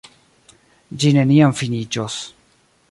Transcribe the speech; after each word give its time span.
Ĝi 1.03 1.11
neniam 1.19 1.55
finiĝos! 1.61 2.21